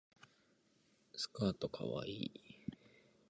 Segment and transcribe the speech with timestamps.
[1.15, 2.31] スカートかわいい